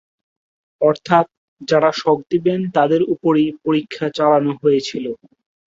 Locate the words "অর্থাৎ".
0.81-1.25